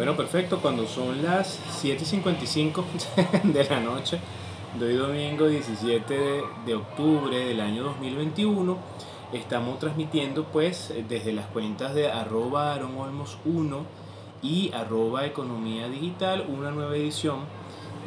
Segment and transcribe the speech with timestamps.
[0.00, 2.84] Bueno, perfecto, cuando son las 7.55
[3.52, 4.18] de la noche
[4.78, 8.78] de hoy domingo 17 de octubre del año 2021,
[9.34, 12.80] estamos transmitiendo pues desde las cuentas de arroba
[13.44, 13.84] 1
[14.42, 17.40] y arroba economía digital una nueva edición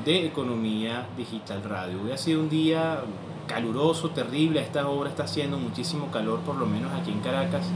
[0.04, 2.02] de Economía Digital Radio.
[2.04, 3.02] Hoy ha sido un día
[3.46, 7.68] caluroso, terrible, a esta hora está haciendo muchísimo calor, por lo menos aquí en Caracas.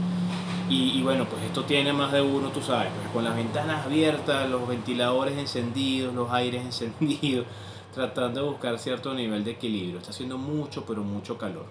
[0.70, 4.50] Y, bueno, pues esto tiene más de uno, tú sabes, pues con las ventanas abiertas,
[4.50, 7.46] los ventiladores encendidos, los aires encendidos,
[7.94, 9.98] tratando de buscar cierto nivel de equilibrio.
[9.98, 11.64] Está haciendo mucho, pero mucho calor.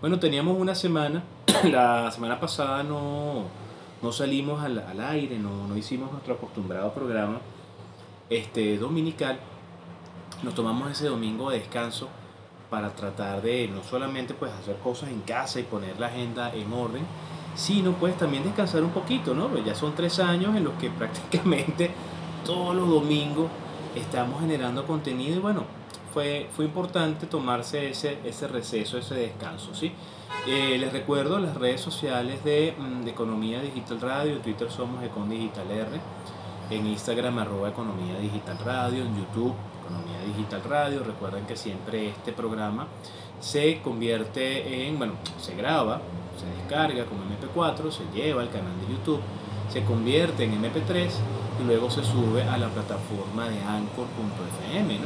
[0.00, 1.22] Bueno, teníamos una semana,
[1.64, 3.44] la semana pasada no,
[4.00, 7.40] no salimos al, al aire, no, no, hicimos nuestro acostumbrado programa
[8.30, 9.38] este, dominical.
[10.42, 12.08] Nos tomamos ese domingo de descanso
[12.70, 16.72] para tratar de no solamente pues hacer cosas en casa y poner la agenda en
[16.72, 17.02] orden,
[17.58, 19.50] sino pues también descansar un poquito, ¿no?
[19.58, 21.90] Ya son tres años en los que prácticamente
[22.46, 23.48] todos los domingos
[23.96, 25.64] estamos generando contenido y bueno,
[26.14, 29.92] fue, fue importante tomarse ese, ese receso, ese descanso, ¿sí?
[30.46, 35.02] Eh, les recuerdo las redes sociales de, mm, de, Economía Digital Radio, en Twitter somos
[35.02, 36.00] Econ Digital R,
[36.70, 42.32] en Instagram arroba Economía Digital Radio, en YouTube Economía Digital Radio, recuerden que siempre este
[42.32, 42.86] programa
[43.40, 46.00] se convierte en, bueno, se graba,
[46.38, 49.20] se descarga como MP4, se lleva al canal de YouTube,
[49.70, 51.10] se convierte en MP3
[51.60, 54.98] y luego se sube a la plataforma de anchor.fm,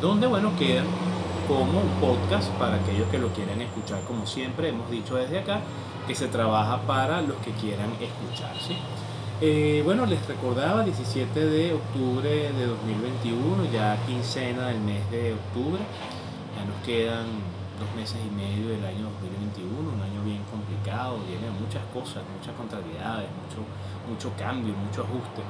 [0.00, 0.86] donde bueno quedan
[1.46, 4.02] como un podcast para aquellos que lo quieran escuchar.
[4.02, 5.60] Como siempre hemos dicho desde acá
[6.06, 8.74] que se trabaja para los que quieran escuchar ¿sí?
[9.40, 15.80] eh, bueno les recordaba 17 de octubre de 2021 ya quincena del mes de octubre.
[16.56, 17.26] Ya nos quedan
[17.80, 22.54] dos meses y medio del año 2021, un año bien complicado, tiene muchas cosas, muchas
[22.56, 23.62] contrariedades, mucho,
[24.08, 25.42] mucho cambio, mucho ajuste.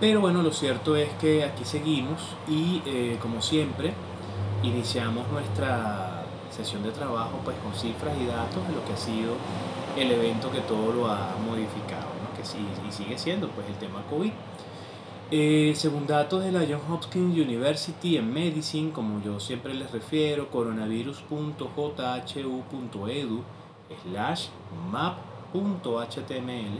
[0.00, 3.92] Pero bueno, lo cierto es que aquí seguimos y eh, como siempre
[4.62, 9.34] iniciamos nuestra sesión de trabajo pues con cifras y datos de lo que ha sido
[9.96, 12.06] el evento que todo lo ha modificado,
[12.36, 12.58] que sí,
[12.88, 14.30] y sigue siendo pues el tema COVID.
[15.30, 20.50] Eh, según datos de la Johns Hopkins University en Medicine, como yo siempre les refiero,
[20.50, 23.42] coronavirus.jhu.edu
[24.02, 24.48] slash
[24.90, 26.74] map.html,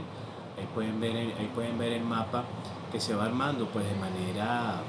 [0.57, 2.43] ahí pueden, ver, ahí pueden ver el mapa
[2.91, 4.81] que se va armando pues de manera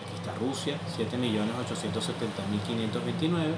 [0.02, 3.54] aquí está Rusia 7.870.529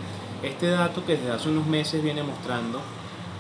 [0.45, 2.83] Este dato que desde hace unos meses viene mostrando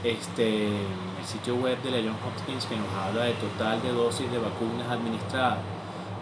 [0.02, 4.30] este, el sitio web de la Johns Hopkins que nos habla de total de dosis
[4.30, 5.58] de vacunas administradas.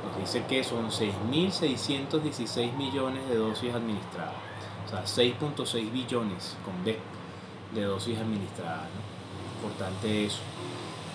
[0.04, 4.34] Nos dice que son 6.616 millones de dosis administradas,
[4.84, 6.98] o sea, 6.6 billones con B
[7.72, 8.88] de dosis administradas.
[9.58, 10.40] Importante eso.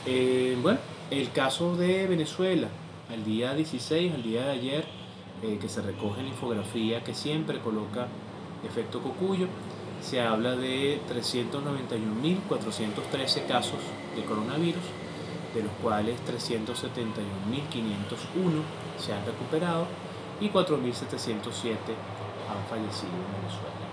[0.06, 0.80] Eh, bueno,
[1.12, 2.70] el caso de Venezuela,
[3.12, 4.86] al día 16, al día de ayer,
[5.44, 8.08] eh, que se recoge la infografía que siempre coloca
[8.68, 9.48] efecto cocuyo,
[10.02, 13.80] se habla de 391.413 casos
[14.16, 14.84] de coronavirus,
[15.54, 18.64] de los cuales 371.501
[19.00, 19.88] se han recuperado
[20.40, 21.76] y 4.707
[22.48, 23.86] han fallecido en Venezuela.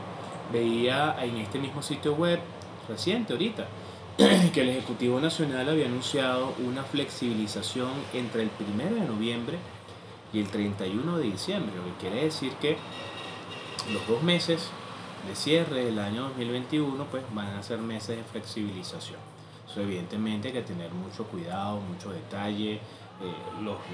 [0.53, 2.39] Veía en este mismo sitio web
[2.89, 3.67] reciente ahorita
[4.53, 9.59] que el Ejecutivo Nacional había anunciado una flexibilización entre el 1 de noviembre
[10.33, 12.77] y el 31 de diciembre, lo que quiere decir que
[13.93, 14.69] los dos meses
[15.27, 19.19] de cierre del año 2021 pues van a ser meses de flexibilización.
[19.69, 22.81] Eso evidentemente hay que tener mucho cuidado, mucho detalle, eh,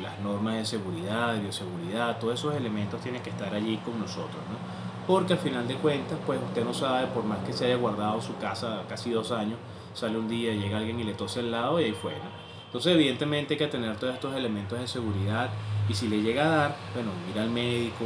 [0.03, 4.43] las normas de seguridad, de bioseguridad, todos esos elementos tienen que estar allí con nosotros,
[4.51, 5.07] ¿no?
[5.07, 8.21] Porque al final de cuentas, pues usted no sabe, por más que se haya guardado
[8.21, 9.59] su casa casi dos años,
[9.95, 12.41] sale un día, llega alguien y le tose al lado y ahí fue, ¿no?
[12.67, 15.51] Entonces, evidentemente hay que tener todos estos elementos de seguridad
[15.91, 18.05] y si le llega a dar, bueno, ir al médico,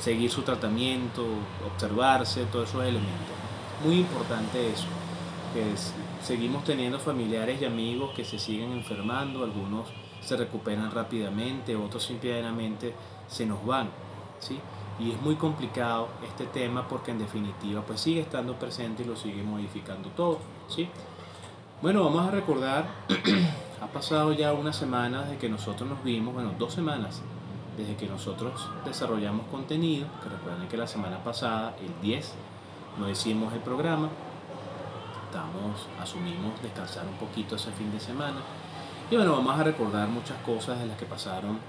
[0.00, 1.26] seguir su tratamiento,
[1.66, 3.36] observarse, todos esos elementos.
[3.84, 4.86] Muy importante eso,
[5.52, 5.62] que
[6.24, 9.88] seguimos teniendo familiares y amigos que se siguen enfermando, algunos
[10.22, 12.94] se recuperan rápidamente, otros simplemente
[13.28, 13.90] se nos van,
[14.40, 14.58] ¿sí?
[14.98, 19.16] Y es muy complicado este tema porque en definitiva pues sigue estando presente y lo
[19.16, 20.88] sigue modificando todo, ¿sí?
[21.82, 22.88] Bueno, vamos a recordar
[23.80, 27.22] Ha pasado ya una semana desde que nosotros nos vimos, bueno, dos semanas
[27.76, 32.34] desde que nosotros desarrollamos contenido, que recuerden que la semana pasada, el 10,
[32.98, 34.08] no hicimos el programa,
[35.26, 38.38] estamos, asumimos descansar un poquito ese fin de semana.
[39.10, 41.60] Y bueno, vamos a recordar muchas cosas de las que pasaron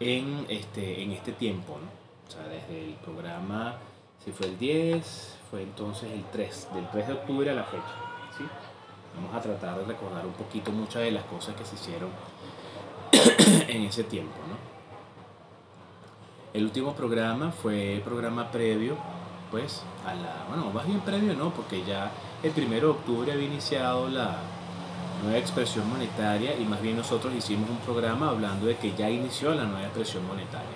[0.00, 1.88] en este, en este tiempo, ¿no?
[2.26, 3.76] O sea, desde el programa,
[4.24, 8.01] si fue el 10, fue entonces el 3, del 3 de octubre a la fecha.
[9.14, 12.10] Vamos a tratar de recordar un poquito muchas de las cosas que se hicieron
[13.68, 14.34] en ese tiempo.
[14.48, 14.72] ¿no?
[16.54, 18.96] El último programa fue programa previo,
[19.50, 20.44] pues, a la.
[20.48, 22.10] Bueno, más bien previo no, porque ya
[22.42, 24.36] el primero de octubre había iniciado la
[25.22, 29.54] nueva expresión monetaria y más bien nosotros hicimos un programa hablando de que ya inició
[29.54, 30.68] la nueva expresión monetaria.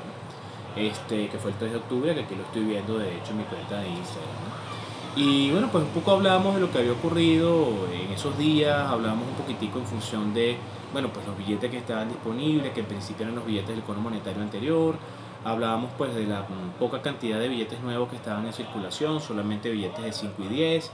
[0.77, 3.39] Este, que fue el 3 de octubre, que aquí lo estoy viendo de hecho en
[3.39, 4.76] mi cuenta de Instagram.
[5.17, 9.27] Y bueno, pues un poco hablamos de lo que había ocurrido en esos días, hablamos
[9.27, 10.59] un poquitico en función de,
[10.93, 14.01] bueno, pues los billetes que estaban disponibles, que en principio eran los billetes del Cono
[14.01, 14.95] Monetario anterior,
[15.43, 16.47] hablábamos pues de la
[16.79, 20.91] poca cantidad de billetes nuevos que estaban en circulación, solamente billetes de 5 y 10,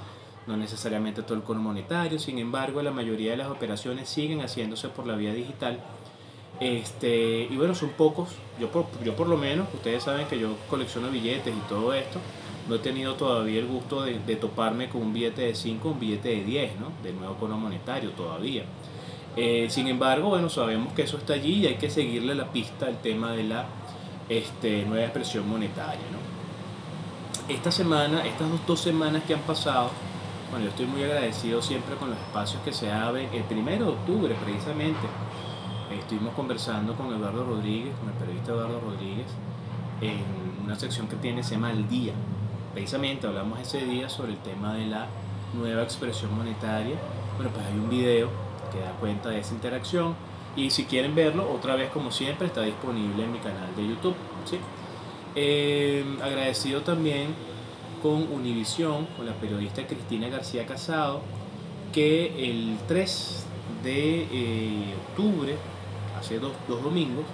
[0.46, 4.88] no necesariamente todo el Cono Monetario, sin embargo la mayoría de las operaciones siguen haciéndose
[4.88, 5.80] por la vía digital.
[6.60, 8.28] Este, y bueno, son pocos,
[8.60, 12.20] yo por, yo por lo menos, ustedes saben que yo colecciono billetes y todo esto,
[12.68, 16.28] no he tenido todavía el gusto de, toparme con un billete de 5, un billete
[16.28, 16.92] de 10, ¿no?
[17.02, 18.64] De nuevo cono monetario todavía.
[19.36, 22.86] Eh, sin embargo, bueno, sabemos que eso está allí y hay que seguirle la pista
[22.86, 23.66] al tema de la
[24.28, 26.32] este, nueva expresión monetaria, ¿no?
[27.52, 29.90] Esta semana, estas dos, semanas que han pasado,
[30.50, 33.28] bueno, yo estoy muy agradecido siempre con los espacios que se abren.
[33.32, 35.00] El primero de octubre, precisamente,
[35.98, 39.26] estuvimos conversando con Eduardo Rodríguez, con el periodista Eduardo Rodríguez,
[40.00, 42.12] en una sección que tiene, se llama El Día,
[42.72, 45.06] precisamente hablamos ese día sobre el tema de la
[45.54, 46.96] nueva expresión monetaria.
[47.36, 48.28] Bueno, pues hay un video
[48.72, 50.14] que da cuenta de esa interacción
[50.56, 54.14] y si quieren verlo, otra vez como siempre, está disponible en mi canal de YouTube.
[54.44, 54.58] ¿sí?
[55.34, 57.34] Eh, agradecido también
[58.02, 61.22] con Univisión, con la periodista Cristina García Casado,
[61.92, 63.46] que el 3
[63.82, 65.56] de eh, octubre,
[66.18, 67.24] hace dos, dos domingos,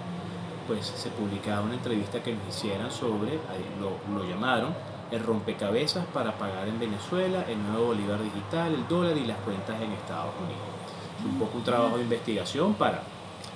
[0.67, 3.39] pues se publicaba una entrevista que nos hicieran sobre,
[3.81, 4.75] lo, lo llamaron,
[5.11, 9.81] el rompecabezas para pagar en Venezuela, el nuevo Bolívar digital, el dólar y las cuentas
[9.81, 11.33] en Estados Unidos.
[11.33, 13.03] Un poco un trabajo de investigación para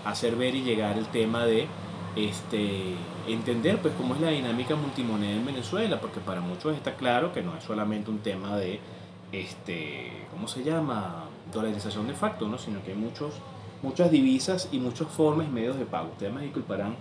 [0.05, 1.67] hacer ver y llegar el tema de
[2.17, 2.95] este,
[3.29, 7.43] entender pues cómo es la dinámica multimoneda en Venezuela, porque para muchos está claro que
[7.43, 8.81] no es solamente un tema de,
[9.31, 11.25] este, ¿cómo se llama?
[11.53, 12.59] Dolarización de facto, ¿no?
[12.59, 13.35] sino que hay muchos,
[13.83, 16.09] muchas divisas y muchas formas y medios de pago.
[16.13, 16.97] Ustedes me disculparán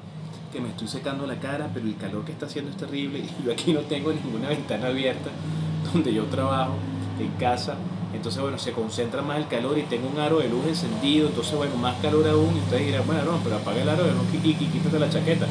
[0.51, 3.45] que me estoy secando la cara, pero el calor que está haciendo es terrible y
[3.45, 5.29] yo aquí no tengo ninguna ventana abierta
[5.93, 6.75] donde yo trabajo
[7.19, 7.75] en casa.
[8.13, 11.55] Entonces, bueno, se concentra más el calor y tengo un aro de luz encendido, entonces,
[11.55, 12.55] bueno, más calor aún.
[12.57, 15.47] Y ustedes dirán, bueno, no, pero apaga el aro de luz y, quítate la chaqueta.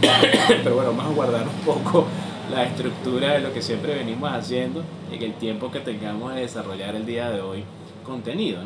[0.62, 2.06] pero bueno, vamos a guardar un poco
[2.50, 6.94] la estructura de lo que siempre venimos haciendo en el tiempo que tengamos de desarrollar
[6.94, 7.64] el día de hoy
[8.04, 8.60] contenido.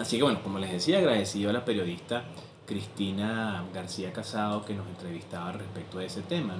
[0.00, 2.24] Así que bueno, como les decía, agradecido a la periodista
[2.66, 6.54] Cristina García Casado que nos entrevistaba respecto a ese tema.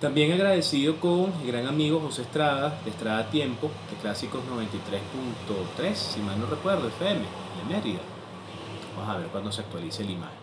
[0.00, 6.20] También agradecido con el gran amigo José Estrada, de Estrada Tiempo, de Clásicos 93.3, si
[6.20, 8.00] mal no recuerdo, FM, de Mérida.
[8.96, 10.38] Vamos a ver cuándo se actualice la imagen.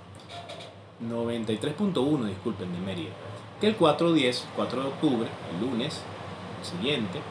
[1.09, 3.11] 93.1, disculpen, de Mérida.
[3.61, 6.01] Que el 4-10, 4 de octubre, el lunes
[6.61, 7.21] siguiente,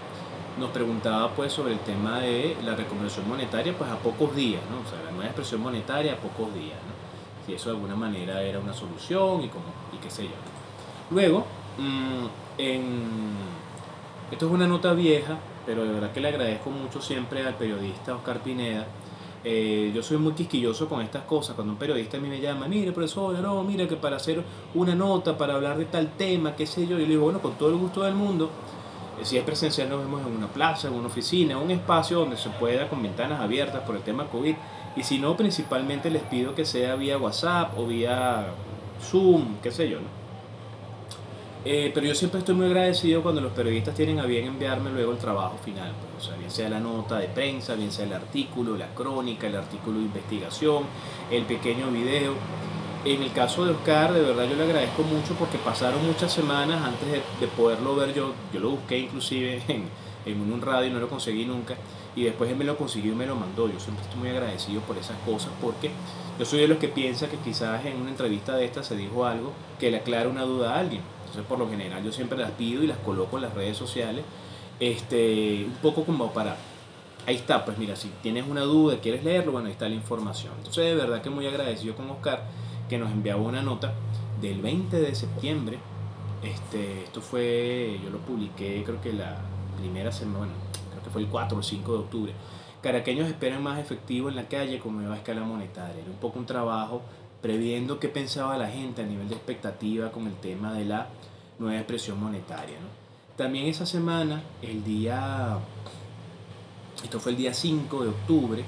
[0.59, 4.81] nos preguntaba pues sobre el tema de la reconversión monetaria pues a pocos días, ¿no?
[4.81, 7.04] O sea, la nueva expresión monetaria a pocos días, ¿no?
[7.47, 10.31] Si eso de alguna manera era una solución y, como, y qué sé yo.
[11.11, 11.45] Luego,
[11.79, 12.27] mm,
[14.33, 15.37] esto es una nota vieja,
[15.67, 18.87] pero de verdad que le agradezco mucho siempre al periodista Oscar Pineda.
[19.47, 21.55] Eh, yo soy muy quisquilloso con estas cosas.
[21.55, 24.43] Cuando un periodista a mí me llama, mire profesor, no, mire que para hacer
[24.75, 27.53] una nota, para hablar de tal tema, qué sé yo, yo le digo, bueno, con
[27.55, 28.51] todo el gusto del mundo,
[29.23, 32.51] Si es presencial nos vemos en una plaza, en una oficina, un espacio donde se
[32.51, 34.57] pueda con ventanas abiertas por el tema COVID.
[34.97, 38.47] Y si no, principalmente les pido que sea vía WhatsApp o vía
[39.03, 40.25] Zoom, qué sé yo, ¿no?
[41.67, 45.13] Eh, pero yo siempre estoy muy agradecido cuando los periodistas tienen a bien enviarme luego
[45.13, 48.13] el trabajo final, pues, o sea, bien sea la nota de prensa, bien sea el
[48.13, 50.85] artículo, la crónica, el artículo de investigación,
[51.31, 52.35] el pequeño video.
[53.07, 56.83] En el caso de Oscar, de verdad yo le agradezco mucho porque pasaron muchas semanas
[56.85, 59.89] antes de, poderlo ver yo, yo lo busqué inclusive en,
[60.27, 61.77] en un radio y no lo conseguí nunca,
[62.17, 63.69] y después él me lo consiguió y me lo mandó.
[63.69, 65.91] Yo siempre estoy muy agradecido por esas cosas porque
[66.39, 69.25] yo soy de los que piensa que quizás en una entrevista de esta se dijo
[69.25, 71.03] algo que le aclara una duda a alguien
[71.35, 74.25] entonces, por lo general, yo siempre las pido y las coloco en las redes sociales,
[74.79, 76.57] este, un poco como para,
[77.27, 80.53] ahí está, pues mira, si tienes una duda, quieres leerlo, bueno, ahí está la información.
[80.59, 82.45] Entonces, de verdad que muy agradecido con Oscar,
[82.89, 83.95] que nos enviaba una nota
[84.41, 85.79] del 20 de septiembre.
[86.45, 89.39] Este, esto fue, yo lo publiqué, creo que la
[89.77, 90.53] primera semana, bueno,
[91.05, 92.33] que fue el 4 o 5 de octubre.
[92.83, 96.03] Caraqueños esperan más efectivo en la calle con nueva escala monetaria.
[96.03, 97.03] Era un poco un trabajo
[97.41, 101.09] previendo qué pensaba la gente a nivel de expectativa con el tema de la
[101.59, 102.77] nueva expresión monetaria.
[103.37, 105.59] También esa semana, el día,
[107.03, 108.65] esto fue el día 5 de octubre,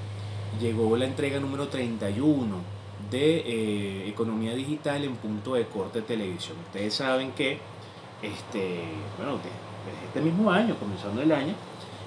[0.59, 2.55] llegó la entrega número 31
[3.09, 6.57] de eh, Economía Digital en punto de corte de televisión.
[6.67, 7.59] Ustedes saben que
[8.21, 8.81] este,
[9.17, 11.53] bueno, desde este mismo año, comenzando el año,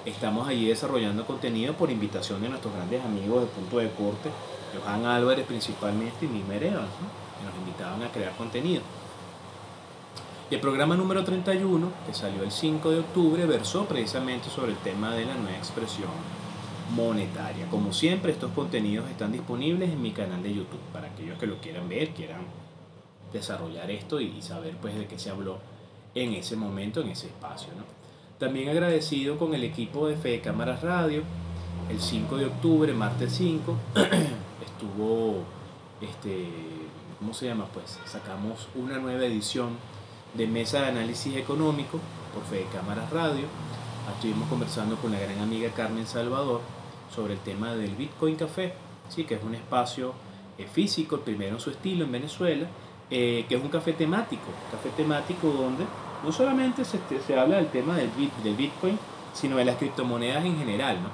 [0.05, 4.29] estamos allí desarrollando contenido por invitación de nuestros grandes amigos de punto de corte
[4.73, 6.89] Johan Álvarez principalmente y Mimmer Evans,
[7.37, 8.81] que nos invitaban a crear contenido.
[10.49, 14.77] Y el programa número 31, que salió el 5 de octubre, versó precisamente sobre el
[14.79, 16.09] tema de la nueva expresión
[16.93, 17.67] monetaria.
[17.69, 21.57] Como siempre, estos contenidos están disponibles en mi canal de YouTube para aquellos que lo
[21.59, 22.41] quieran ver, quieran
[23.31, 25.59] desarrollar esto y saber pues de qué se habló
[26.15, 27.69] en ese momento, en ese espacio.
[28.41, 31.21] También agradecido con el equipo de Fe Cámaras Radio,
[31.91, 33.75] el 5 de octubre, martes 5,
[34.79, 35.43] tuvo,
[36.01, 36.47] este,
[37.19, 37.67] ¿cómo se llama?
[37.71, 39.77] Pues sacamos una nueva edición
[40.33, 41.99] de Mesa de Análisis Económico
[42.33, 43.45] por Fede Cámaras Radio.
[44.11, 46.61] Estuvimos conversando con la gran amiga Carmen Salvador
[47.13, 48.73] sobre el tema del Bitcoin Café,
[49.07, 49.23] ¿sí?
[49.23, 50.15] que es un espacio
[50.57, 52.65] eh, físico, el primero en su estilo en Venezuela,
[53.11, 55.85] eh, que es un café temático, café temático donde
[56.23, 58.09] no solamente se, se habla del tema del,
[58.43, 58.97] del Bitcoin,
[59.33, 61.09] sino de las criptomonedas en general, ¿no?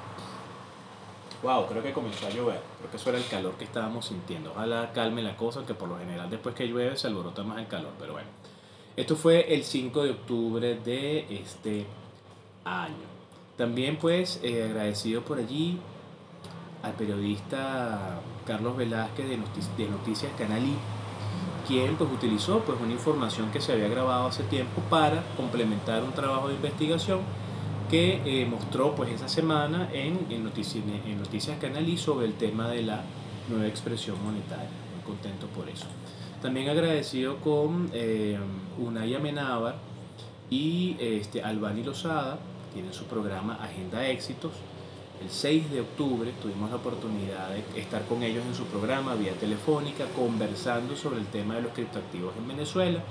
[1.42, 2.60] wow, creo que comenzó a llover.
[2.78, 4.52] Creo que eso era el calor que estábamos sintiendo.
[4.52, 7.66] Ojalá calme la cosa, que por lo general después que llueve se alborota más el
[7.66, 7.92] calor.
[7.98, 8.28] Pero bueno,
[8.96, 11.86] esto fue el 5 de octubre de este
[12.64, 13.18] año.
[13.56, 15.78] También pues eh, agradecido por allí
[16.82, 19.36] al periodista Carlos Velázquez de,
[19.76, 20.76] de Noticias Canal I,
[21.68, 26.12] quien pues utilizó pues una información que se había grabado hace tiempo para complementar un
[26.12, 27.20] trabajo de investigación
[27.90, 30.50] que eh, mostró pues esa semana en, en,
[31.06, 33.02] en Noticias Canalí sobre el tema de la
[33.50, 34.70] nueva expresión monetaria.
[34.94, 35.86] Muy contento por eso.
[36.40, 38.38] También agradecido con eh,
[38.78, 39.76] Unai Amenábar
[40.48, 42.38] y este, Albani Lozada,
[42.72, 44.52] tienen su programa Agenda Éxitos.
[45.22, 49.32] El 6 de octubre tuvimos la oportunidad de estar con ellos en su programa vía
[49.32, 53.02] telefónica, conversando sobre el tema de los criptoactivos en Venezuela.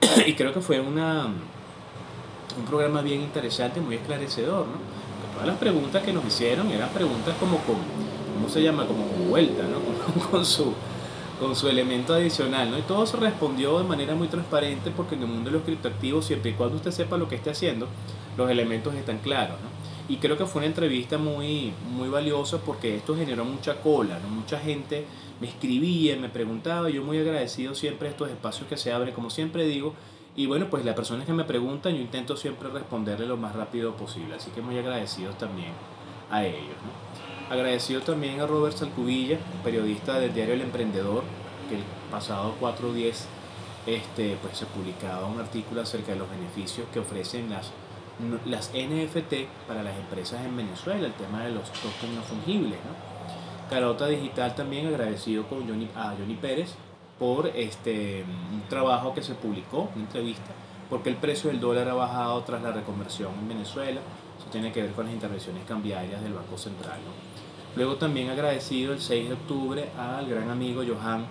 [0.26, 5.06] y creo que fue una, un programa bien interesante, muy esclarecedor, ¿no?
[5.36, 7.76] todas las preguntas que nos hicieron eran preguntas como con,
[8.34, 8.86] ¿cómo se llama?
[8.86, 9.76] Como vuelta, ¿no?
[10.30, 10.72] Con, su,
[11.38, 12.78] con su elemento adicional, ¿no?
[12.78, 16.24] Y todo se respondió de manera muy transparente porque en el mundo de los criptoactivos,
[16.24, 17.86] siempre y cuando usted sepa lo que esté haciendo,
[18.38, 19.68] los elementos están claros, ¿no?
[20.08, 24.28] Y creo que fue una entrevista muy, muy valiosa porque esto generó mucha cola, ¿no?
[24.28, 25.04] Mucha gente
[25.40, 29.30] me escribía, me preguntaba, yo muy agradecido siempre a estos espacios que se abren, como
[29.30, 29.94] siempre digo,
[30.36, 33.96] y bueno, pues las personas que me preguntan, yo intento siempre responderle lo más rápido
[33.96, 34.34] posible.
[34.34, 35.72] Así que muy agradecido también
[36.30, 36.76] a ellos.
[37.48, 41.22] Agradecido también a Robert Salcubilla, periodista del diario El Emprendedor,
[41.70, 43.14] que el pasado 4.10
[43.86, 47.70] este, pues, se publicaba un artículo acerca de los beneficios que ofrecen las,
[48.46, 52.78] las NFT para las empresas en Venezuela, el tema de los tokens no fungibles.
[52.84, 53.70] ¿no?
[53.70, 56.74] Carota Digital también agradecido con Johnny, a Johnny Pérez,
[57.18, 60.52] por este, un trabajo que se publicó, una entrevista,
[60.88, 64.00] porque el precio del dólar ha bajado tras la reconversión en Venezuela.
[64.38, 66.98] Eso tiene que ver con las intervenciones cambiarias del Banco Central.
[67.74, 71.26] Luego también agradecido el 6 de octubre al gran amigo Johan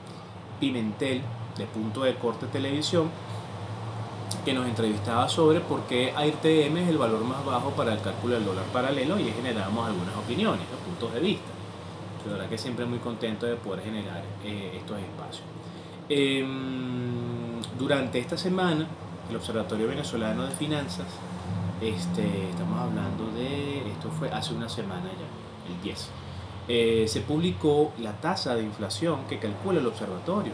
[0.60, 1.22] Pimentel
[1.58, 3.10] de Punto de Corte Televisión,
[4.46, 8.36] que nos entrevistaba sobre por qué AirTM es el valor más bajo para el cálculo
[8.36, 11.48] del dólar paralelo y generamos algunas opiniones, puntos de vista.
[12.28, 15.44] La verdad que siempre muy contento de poder generar eh, estos espacios.
[16.08, 18.88] Em, durante esta semana,
[19.30, 21.08] el Observatorio Venezolano de Finanzas
[21.82, 26.10] este, estamos hablando de, esto fue hace una semana ya, el 10,
[26.68, 30.54] eh, se publicó la tasa de inflación que calcula el observatorio.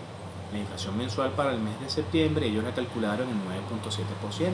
[0.51, 4.51] La inflación mensual para el mes de septiembre ellos la calcularon en 9.7%,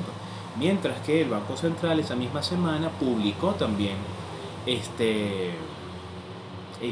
[0.58, 3.96] mientras que el Banco Central esa misma semana publicó también
[4.66, 5.54] este,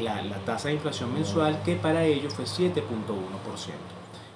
[0.02, 2.82] la, la tasa de inflación mensual que para ellos fue 7.1%.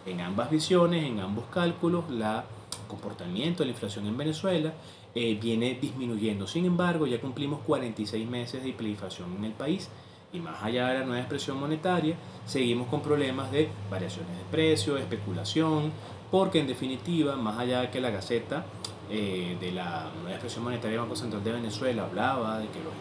[0.07, 2.45] En ambas visiones, en ambos cálculos, la
[2.91, 4.75] comportamiento de la inflación en Venezuela
[5.15, 6.47] eh, viene disminuyendo.
[6.47, 9.89] Sin embargo, ya cumplimos 46 meses de hiperinflación en el país
[10.33, 12.15] y más allá de la nueva expresión monetaria,
[12.47, 15.93] seguimos con problemas de variaciones de precio, especulación,
[16.31, 18.65] porque en definitiva, más allá de que la Gaceta
[19.11, 22.95] eh, de la nueva expresión monetaria del Banco Central de Venezuela hablaba de que los,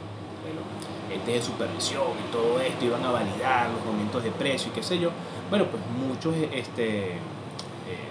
[1.07, 4.75] de entes de supervisión y todo esto iban a validar los aumentos de precio y
[4.75, 5.12] qué sé yo,
[5.50, 8.09] bueno, pues muchos, este, eh,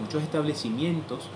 [0.00, 1.28] muchos establecimientos,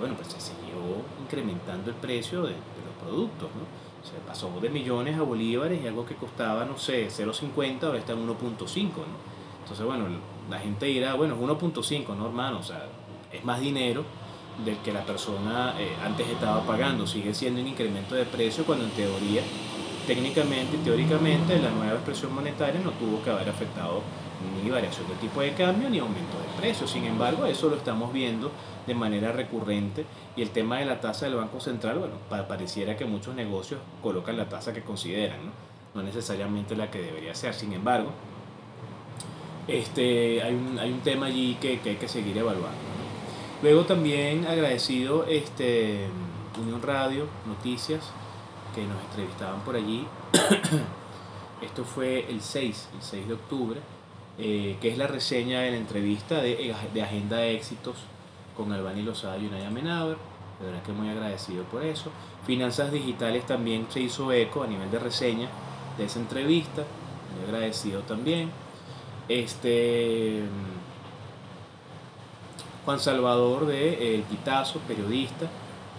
[0.00, 3.91] bueno, pues se siguió incrementando el precio de, de los productos, ¿no?
[4.02, 8.12] Se pasó de millones a bolívares y algo que costaba, no sé, 0.50 ahora está
[8.12, 8.36] en 1.5,
[8.96, 9.32] ¿no?
[9.60, 10.06] Entonces, bueno,
[10.50, 12.58] la gente dirá, bueno, es 1.5, ¿no, hermano?
[12.58, 12.88] O sea,
[13.32, 14.04] es más dinero
[14.64, 17.06] del que la persona eh, antes estaba pagando.
[17.06, 19.42] Sigue siendo un incremento de precio cuando en teoría,
[20.06, 24.02] técnicamente y teóricamente, la nueva expresión monetaria no tuvo que haber afectado
[24.62, 26.90] ni variación de tipo de cambio ni aumento de precios.
[26.90, 28.50] Sin embargo, eso lo estamos viendo
[28.86, 30.04] de manera recurrente
[30.36, 32.14] y el tema de la tasa del Banco Central, bueno,
[32.46, 35.38] pareciera que muchos negocios colocan la tasa que consideran,
[35.94, 36.02] ¿no?
[36.02, 37.54] necesariamente la que debería ser.
[37.54, 38.10] Sin embargo,
[39.68, 42.78] este, hay, un, hay un tema allí que, que hay que seguir evaluando.
[43.62, 46.08] Luego también agradecido este,
[46.60, 48.10] Unión Radio, Noticias,
[48.74, 50.06] que nos entrevistaban por allí.
[51.62, 53.80] Esto fue el 6, el 6 de octubre,
[54.38, 57.96] eh, que es la reseña de la entrevista de, de Agenda de Éxitos
[58.56, 60.16] con Albani Lozada y Unaya Menaber.
[60.60, 62.10] De verdad que muy agradecido por eso.
[62.46, 65.48] Finanzas Digitales también se hizo eco a nivel de reseña
[65.98, 66.82] de esa entrevista.
[67.34, 68.50] Muy agradecido también.
[69.28, 70.42] Este
[72.84, 75.46] Juan Salvador de El Pitazo, periodista,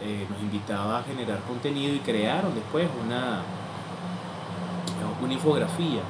[0.01, 3.41] eh, nos invitaba a generar contenido y crearon después una,
[5.21, 6.01] una infografía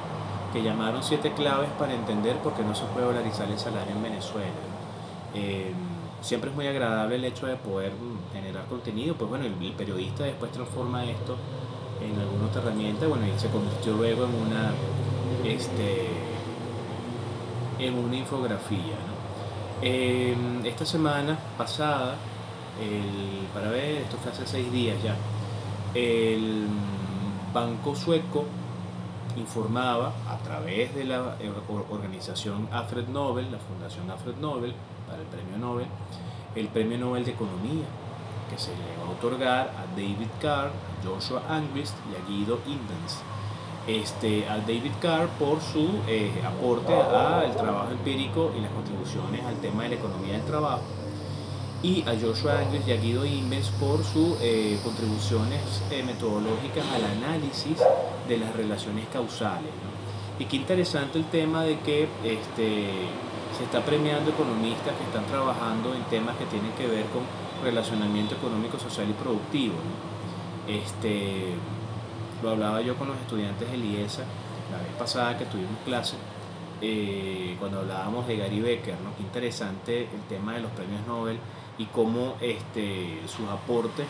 [0.54, 4.02] que llamaron siete claves para entender por qué no se puede dolarizar el salario en
[4.04, 4.52] Venezuela.
[5.34, 5.72] Eh,
[6.22, 7.92] siempre es muy agradable el hecho de poder
[8.32, 11.36] generar contenido, pues bueno, el, periodista después transforma esto
[12.00, 14.70] en alguna otra herramienta, bueno, y se convirtió luego en una,
[15.44, 16.06] este,
[17.80, 18.94] en una infografía,
[19.82, 22.14] em, esta semana pasada,
[22.80, 25.16] el, para ver, esto fue hace seis días ya,
[25.94, 26.68] el
[27.52, 28.44] Banco Sueco
[29.36, 31.36] informaba a través de la
[31.90, 34.74] organización Alfred Nobel, la Fundación Alfred Nobel,
[35.06, 35.86] para el premio Nobel,
[36.54, 37.84] el premio Nobel de Economía,
[38.50, 40.70] que se le va a otorgar a David Carr,
[41.04, 43.22] Joshua Angrist y a Guido Indens.
[43.86, 49.56] Este, a David Carr por su eh, aporte al trabajo empírico y las contribuciones al
[49.56, 50.82] tema de la economía del trabajo
[51.84, 57.04] y a Joshua Angrist y a Guido Imbens por sus eh, contribuciones eh, metodológicas al
[57.04, 57.76] análisis
[58.26, 59.70] de las relaciones causales.
[60.38, 62.88] Y qué interesante el tema de que este,
[63.56, 67.22] se está premiando economistas que están trabajando en temas que tienen que ver con
[67.62, 69.74] relacionamiento económico, social y productivo.
[70.66, 71.52] Este,
[72.42, 74.24] lo hablaba yo con los estudiantes de IESA
[74.72, 76.16] la vez pasada que tuvimos clase,
[76.80, 79.14] eh, cuando hablábamos de Gary Becker, ¿no?
[79.16, 81.38] qué interesante el tema de los premios Nobel
[81.78, 84.06] y cómo este, sus aportes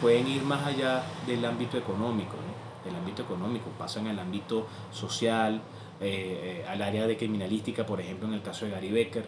[0.00, 2.36] pueden ir más allá del ámbito económico,
[2.84, 5.60] del ámbito económico, pasan al ámbito social,
[6.00, 9.26] eh, al área de criminalística, por ejemplo, en el caso de Gary Becker,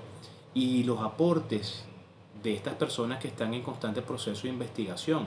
[0.55, 1.85] y los aportes
[2.43, 5.27] de estas personas que están en constante proceso de investigación,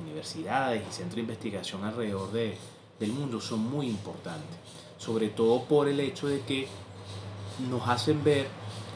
[0.00, 2.56] universidades y centros de investigación alrededor de,
[3.00, 4.58] del mundo son muy importantes,
[4.98, 6.68] sobre todo por el hecho de que
[7.70, 8.46] nos hacen ver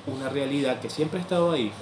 [0.06, 1.72] una realidad que siempre ha estado ahí,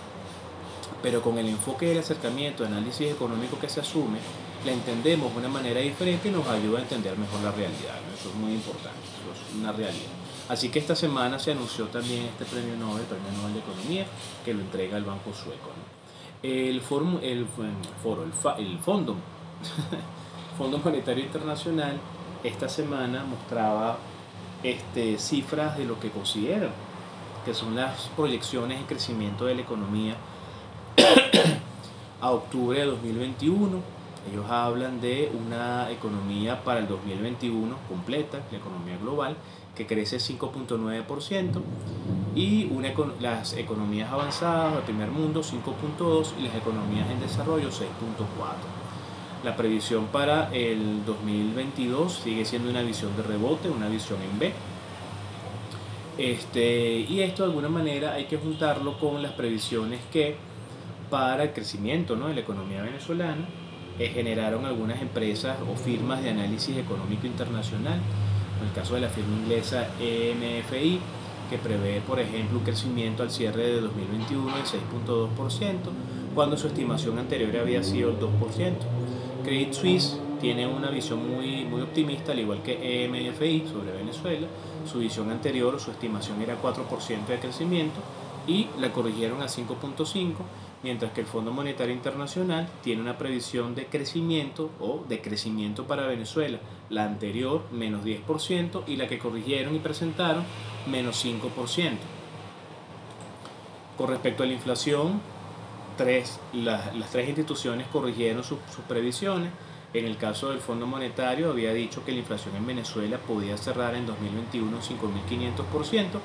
[1.02, 4.18] pero con el enfoque del acercamiento, análisis económico que se asume,
[4.64, 7.96] la entendemos de una manera diferente y nos ayuda a entender mejor la realidad.
[8.18, 10.10] Eso es muy importante, eso es una realidad.
[10.48, 14.06] Así que esta semana se anunció también este premio Nobel, el Premio Nobel de Economía,
[14.44, 15.70] que lo entrega el Banco Sueco.
[16.42, 17.46] El, foro, el,
[18.02, 19.16] foro, el, el Fondo,
[20.58, 21.98] Fondo Monetario Internacional,
[22.42, 23.98] esta semana mostraba
[24.62, 26.70] este, cifras de lo que consideran
[27.48, 30.16] que son las proyecciones de crecimiento de la economía
[32.20, 33.98] a octubre de 2021
[34.30, 39.36] ellos hablan de una economía para el 2021 completa, la economía global,
[39.74, 41.60] que crece 5.9%
[42.34, 47.82] y una, las economías avanzadas del primer mundo 5.2 y las economías en desarrollo 6.4.
[49.44, 54.52] La previsión para el 2022 sigue siendo una visión de rebote, una visión en B.
[56.18, 60.36] Este, y esto de alguna manera hay que juntarlo con las previsiones que
[61.10, 62.28] para el crecimiento ¿no?
[62.28, 63.46] de la economía venezolana
[63.98, 68.00] eh, generaron algunas empresas o firmas de análisis económico internacional.
[68.60, 71.00] En el caso de la firma inglesa EMFI,
[71.50, 75.76] que prevé, por ejemplo, un crecimiento al cierre de 2021 de 6.2%,
[76.34, 78.28] cuando su estimación anterior había sido el 2%.
[79.44, 84.46] Credit Suisse tiene una visión muy, muy optimista, al igual que EMFI sobre Venezuela.
[84.90, 88.00] Su visión anterior, su estimación era 4% de crecimiento
[88.46, 90.34] y la corrigieron a 5.5%,
[90.82, 96.06] mientras que el Fondo Monetario Internacional tiene una previsión de crecimiento o de crecimiento para
[96.06, 96.58] Venezuela,
[96.90, 100.44] la anterior menos 10% y la que corrigieron y presentaron
[100.90, 101.98] menos 5%.
[103.96, 105.20] Con respecto a la inflación,
[105.96, 109.50] tres, las, las tres instituciones corrigieron sus, sus previsiones.
[109.92, 113.94] En el caso del Fondo Monetario había dicho que la inflación en Venezuela podía cerrar
[113.94, 116.20] en 2021 5.500%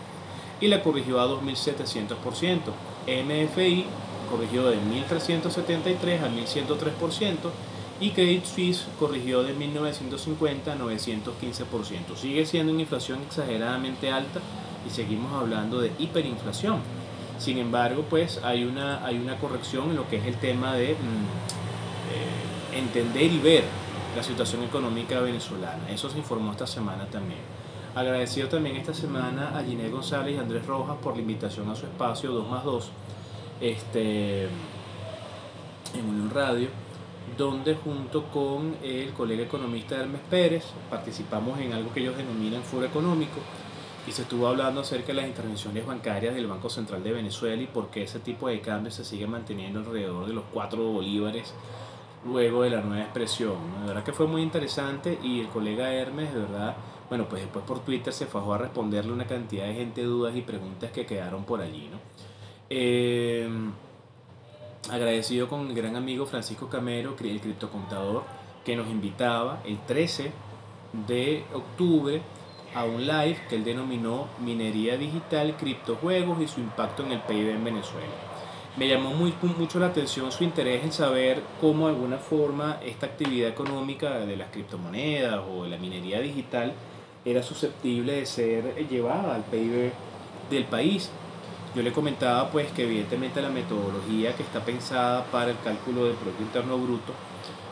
[0.61, 2.59] y la corrigió a 2.700%.
[3.07, 3.85] MFI
[4.33, 7.35] corrigió de 1.373 a 1.103%
[8.01, 12.15] y Credit Suisse corrigió de 1950 a 915%.
[12.15, 14.39] Sigue siendo una inflación exageradamente alta
[14.87, 16.79] y seguimos hablando de hiperinflación.
[17.37, 20.93] Sin embargo, pues hay una, hay una corrección en lo que es el tema de
[20.93, 23.63] mm, eh, entender y ver
[24.15, 25.89] la situación económica venezolana.
[25.91, 27.39] Eso se informó esta semana también.
[27.95, 31.85] Agradecido también esta semana a Ginés González y Andrés Rojas por la invitación a su
[31.85, 32.91] espacio 2 más 2
[33.61, 36.69] este, en Unión Radio
[37.37, 42.85] donde junto con el colega economista Hermes Pérez participamos en algo que ellos denominan foro
[42.85, 43.39] económico
[44.07, 47.67] y se estuvo hablando acerca de las intervenciones bancarias del Banco Central de Venezuela y
[47.67, 51.53] por qué ese tipo de cambio se sigue manteniendo alrededor de los 4 bolívares
[52.25, 53.55] luego de la nueva expresión.
[53.79, 56.75] La verdad que fue muy interesante y el colega Hermes, de verdad,
[57.09, 60.41] bueno, pues después por Twitter se fajó a responderle una cantidad de gente dudas y
[60.41, 61.97] preguntas que quedaron por allí, ¿no?
[62.75, 63.47] Eh,
[64.89, 68.23] agradecido con el gran amigo Francisco Camero, el criptocontador,
[68.65, 70.31] que nos invitaba el 13
[71.07, 72.23] de octubre
[72.73, 77.49] a un live que él denominó Minería Digital, Criptojuegos y su impacto en el PIB
[77.49, 78.07] en Venezuela.
[78.75, 83.05] Me llamó muy, mucho la atención su interés en saber cómo de alguna forma esta
[83.05, 86.73] actividad económica de las criptomonedas o de la minería digital
[87.23, 89.91] era susceptible de ser llevada al PIB
[90.49, 91.11] del país
[91.75, 96.15] yo le comentaba pues que evidentemente la metodología que está pensada para el cálculo del
[96.15, 97.13] Producto Interno Bruto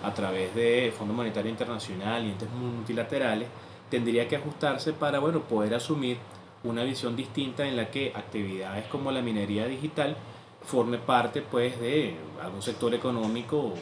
[0.04, 3.48] a través de Fondo Monetario Internacional y entes multilaterales
[3.90, 6.18] tendría que ajustarse para bueno, poder asumir
[6.64, 10.16] una visión distinta en la que actividades como la minería digital
[10.64, 13.74] forme parte pues de algún sector económico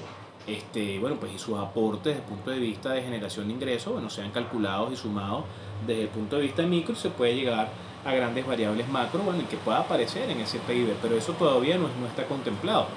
[0.48, 3.94] este, bueno, pues y sus aportes desde el punto de vista de generación de ingresos
[3.94, 5.46] bueno, sean calculados y sumados
[5.88, 7.70] desde el punto de vista micro se puede llegar
[8.06, 11.78] a grandes variables macro, bueno, y que pueda aparecer en ese PIB, pero eso todavía
[11.78, 12.88] no, no está contemplado.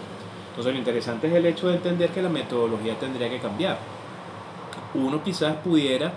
[0.51, 3.79] Entonces lo interesante es el hecho de entender que la metodología tendría que cambiar.
[4.95, 6.13] Uno quizás pudiera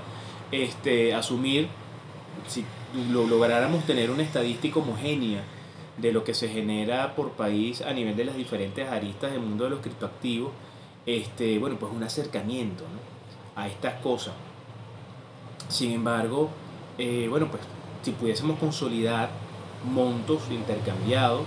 [0.51, 1.69] este, asumir,
[2.47, 2.65] si
[3.11, 5.41] lo lográramos tener una estadística homogénea
[5.97, 9.63] de lo que se genera por país a nivel de las diferentes aristas del mundo
[9.63, 10.51] de los criptoactivos,
[11.05, 12.83] este, bueno, pues un acercamiento
[13.55, 14.33] a estas cosas.
[15.69, 16.49] Sin embargo,
[16.97, 17.63] eh, bueno, pues
[18.05, 19.31] si pudiésemos consolidar
[19.83, 21.41] montos intercambiados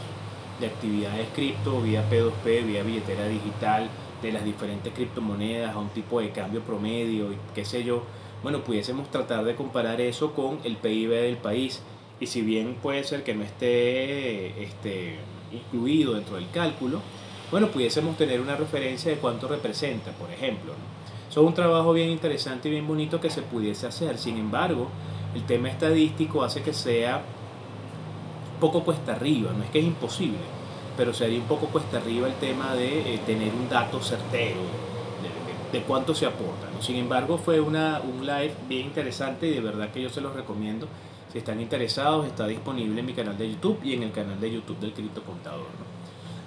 [0.58, 3.88] de actividades cripto vía P2P, vía billetera digital,
[4.20, 8.02] de las diferentes criptomonedas a un tipo de cambio promedio y qué sé yo,
[8.42, 11.80] bueno, pudiésemos tratar de comparar eso con el PIB del país.
[12.18, 15.14] Y si bien puede ser que no esté este,
[15.52, 17.00] incluido dentro del cálculo,
[17.52, 20.72] bueno, pudiésemos tener una referencia de cuánto representa, por ejemplo.
[21.30, 24.18] Eso es un trabajo bien interesante y bien bonito que se pudiese hacer.
[24.18, 24.88] Sin embargo,
[25.34, 27.22] el tema estadístico hace que sea
[28.60, 30.38] poco cuesta arriba, no es que es imposible,
[30.96, 34.60] pero sería un poco cuesta arriba el tema de eh, tener un dato certero
[35.72, 36.66] de, cuánto se aporta.
[36.80, 40.34] Sin embargo, fue una, un live bien interesante y de verdad que yo se los
[40.34, 40.88] recomiendo.
[41.32, 44.50] Si están interesados, está disponible en mi canal de YouTube y en el canal de
[44.50, 45.66] YouTube del Cripto Contador.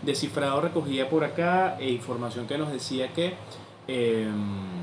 [0.01, 3.35] Descifrado recogía por acá e información que nos decía que...
[3.87, 4.80] Em,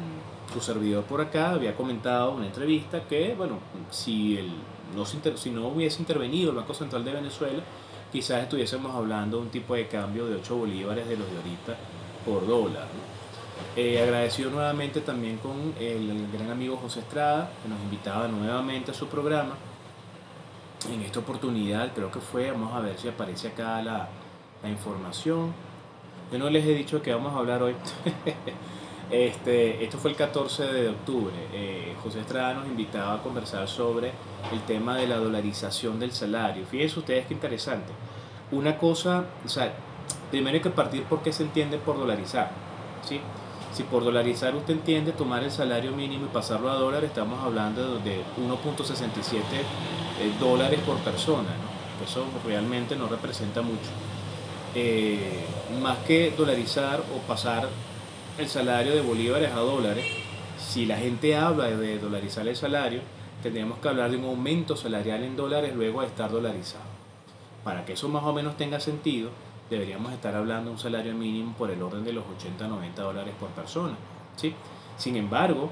[0.52, 3.58] su servidor por acá había comentado en una entrevista que, bueno,
[3.90, 4.50] si, el,
[4.94, 7.62] no, si no hubiese intervenido el Banco Central de Venezuela,
[8.10, 11.76] quizás estuviésemos hablando de un tipo de cambio de 8 bolívares de los de ahorita
[12.24, 12.86] por dólar.
[13.76, 18.94] Eh, agradecido nuevamente también con el, gran amigo José Estrada, que nos invitaba nuevamente a
[18.94, 19.54] su programa.
[20.92, 24.08] En esta oportunidad, creo que fue, vamos a ver si aparece acá la,
[24.62, 25.52] la información.
[26.32, 27.74] Yo no les he dicho que vamos a hablar hoy.
[29.10, 31.34] Este, esto fue el 14 de octubre.
[31.52, 34.12] Eh, José Estrada nos invitaba a conversar sobre
[34.52, 36.66] el tema de la dolarización del salario.
[36.66, 37.92] Fíjense ustedes qué interesante.
[38.50, 39.74] Una cosa, o sea,
[40.30, 42.50] primero hay que partir por qué se entiende por dolarizar.
[43.02, 43.20] ¿sí?
[43.72, 47.98] Si por dolarizar usted entiende tomar el salario mínimo y pasarlo a dólar, estamos hablando
[48.00, 48.98] de 1.67
[50.20, 51.48] eh, dólares por persona.
[51.48, 52.04] ¿no?
[52.04, 53.90] Eso realmente no representa mucho.
[54.74, 55.44] Eh,
[55.82, 57.68] más que dolarizar o pasar
[58.38, 60.04] el salario de bolívares a dólares,
[60.58, 63.00] si la gente habla de dolarizar el salario,
[63.42, 66.84] tendríamos que hablar de un aumento salarial en dólares luego de estar dolarizado.
[67.64, 69.30] Para que eso más o menos tenga sentido,
[69.68, 73.48] deberíamos estar hablando de un salario mínimo por el orden de los 80-90 dólares por
[73.50, 73.94] persona.
[74.36, 74.54] ¿sí?
[74.96, 75.70] Sin embargo,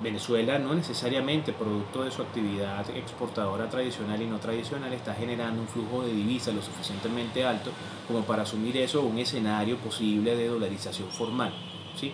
[0.00, 5.68] Venezuela no necesariamente, producto de su actividad exportadora tradicional y no tradicional, está generando un
[5.68, 7.72] flujo de divisas lo suficientemente alto
[8.06, 11.52] como para asumir eso un escenario posible de dolarización formal.
[11.96, 12.12] ¿Sí?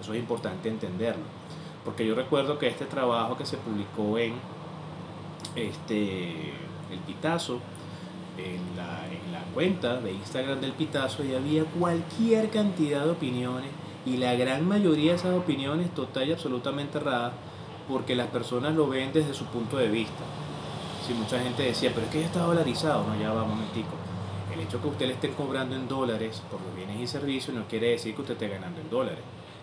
[0.00, 1.24] Eso es importante entenderlo.
[1.84, 4.34] Porque yo recuerdo que este trabajo que se publicó en
[5.56, 6.50] este,
[6.90, 7.60] el Pitazo,
[8.36, 13.70] en la, en la cuenta de Instagram del Pitazo, y había cualquier cantidad de opiniones
[14.06, 17.32] y la gran mayoría de esas opiniones total y absolutamente erradas
[17.88, 20.22] porque las personas lo ven desde su punto de vista.
[21.06, 23.97] Si mucha gente decía, pero es que ya está dolarizado, no, ya va un momentico.
[24.58, 27.68] El hecho que usted le esté cobrando en dólares por los bienes y servicios no
[27.68, 29.20] quiere decir que usted esté ganando en dólares.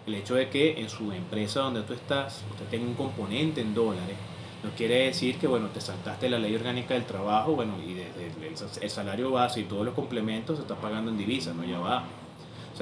[0.08, 3.74] El hecho de que en su empresa donde tú estás, usted tenga un componente en
[3.74, 4.16] dólares,
[4.64, 8.84] no quiere decir que, bueno, te saltaste la ley orgánica del trabajo, bueno, y desde
[8.84, 12.06] el salario base y todos los complementos se está pagando en divisas, no, ya va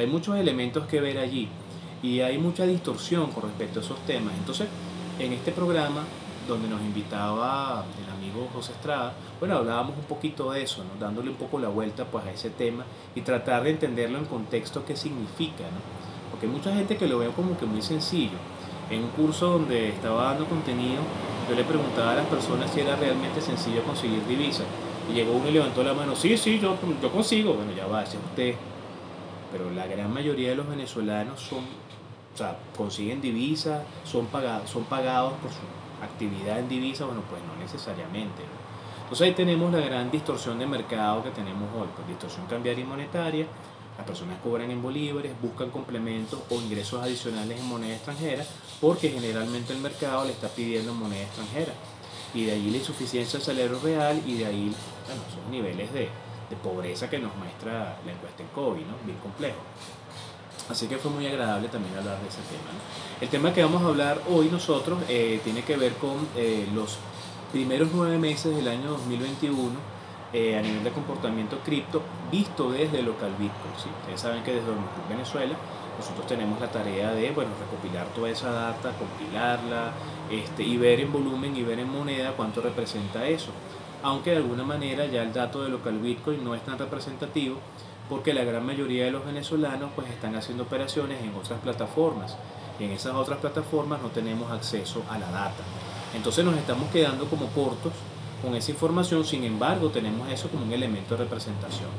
[0.01, 1.47] hay muchos elementos que ver allí
[2.01, 4.33] y hay mucha distorsión con respecto a esos temas.
[4.37, 4.67] Entonces,
[5.19, 6.03] en este programa,
[6.47, 10.99] donde nos invitaba el amigo José Estrada, bueno, hablábamos un poquito de eso, ¿no?
[10.99, 14.85] dándole un poco la vuelta pues, a ese tema y tratar de entenderlo en contexto
[14.85, 16.31] qué significa, ¿no?
[16.31, 18.37] porque hay mucha gente que lo ve como que muy sencillo.
[18.89, 21.01] En un curso donde estaba dando contenido,
[21.49, 24.65] yo le preguntaba a las personas si era realmente sencillo conseguir divisas.
[25.09, 27.53] Y llegó uno y levantó la mano, sí, sí, yo, yo consigo.
[27.53, 28.55] Bueno, ya va, ese usted
[29.53, 34.27] pero la gran mayoría de los venezolanos son, o sea, consiguen divisas, son
[34.65, 35.59] son pagados por su
[36.05, 38.43] actividad en divisas, bueno, pues no necesariamente.
[39.03, 42.87] Entonces ahí tenemos la gran distorsión de mercado que tenemos hoy, pues distorsión cambiaria y
[42.87, 43.45] monetaria,
[43.97, 48.43] las personas cobran en bolívares, buscan complementos o ingresos adicionales en moneda extranjera,
[48.81, 51.73] porque generalmente el mercado le está pidiendo moneda extranjera.
[52.33, 56.09] Y de ahí la insuficiencia del salario real y de ahí bueno, esos niveles de,
[56.49, 58.95] de pobreza que nos muestra la encuesta en COVID, ¿no?
[59.05, 59.59] bien complejo.
[60.69, 62.69] Así que fue muy agradable también hablar de ese tema.
[63.19, 66.97] El tema que vamos a hablar hoy nosotros eh, tiene que ver con eh, los
[67.51, 69.71] primeros nueve meses del año 2021
[70.31, 73.73] eh, a nivel de comportamiento cripto visto desde local Bitcoin.
[74.01, 74.67] Ustedes saben que desde
[75.09, 75.55] Venezuela
[75.99, 79.91] nosotros tenemos la tarea de bueno, recopilar toda esa data, compilarla
[80.31, 83.51] este, y ver en volumen y ver en moneda cuánto representa eso
[84.03, 87.55] aunque de alguna manera ya el dato de local Bitcoin no es tan representativo
[88.09, 92.35] porque la gran mayoría de los venezolanos pues están haciendo operaciones en otras plataformas
[92.79, 95.63] y en esas otras plataformas no tenemos acceso a la data.
[96.15, 97.93] Entonces nos estamos quedando como cortos
[98.41, 101.89] con esa información, sin embargo tenemos eso como un elemento de representación.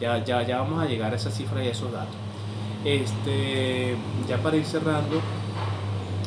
[0.00, 2.14] Ya, ya, ya vamos a llegar a esa cifra y a esos datos.
[2.84, 3.96] Este,
[4.28, 5.20] ya para ir cerrando,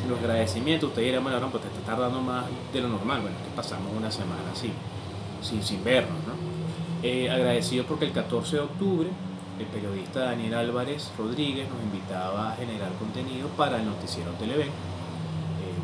[0.08, 3.56] los agradecimientos, usted dirá, bueno, pues te está tardando más de lo normal, bueno, que
[3.56, 4.72] pasamos una semana así
[5.42, 6.18] sin, sin vernos.
[6.26, 6.61] ¿no?
[7.02, 9.08] Eh, agradecido porque el 14 de octubre
[9.58, 14.72] el periodista Daniel Álvarez Rodríguez nos invitaba a generar contenido para el noticiero Televen, eh,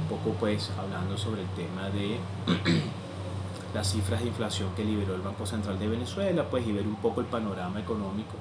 [0.01, 2.19] un poco pues hablando sobre el tema de
[3.75, 6.97] las cifras de inflación que liberó el Banco Central de Venezuela, pues y ver un
[6.97, 8.35] poco el panorama económico.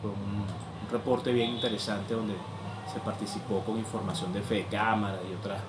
[0.00, 0.44] Fue un,
[0.90, 2.34] reporte bien interesante donde
[2.92, 5.60] se participó con información de Fe Cámara y otras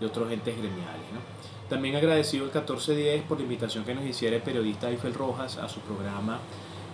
[0.00, 1.06] de otros entes gremiales.
[1.12, 1.53] ¿no?
[1.68, 5.68] También agradecido el 1410 por la invitación que nos hiciera el periodista Eiffel Rojas a
[5.68, 6.38] su programa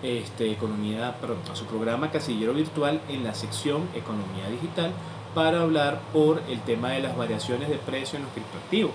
[0.03, 4.93] este, economía, perdón, a su programa Casillero Virtual en la sección Economía Digital
[5.35, 8.93] para hablar por el tema de las variaciones de precio en los criptoactivos.